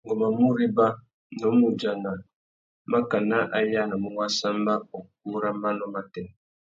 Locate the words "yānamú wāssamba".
3.72-4.74